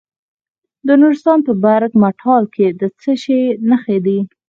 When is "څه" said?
2.99-3.11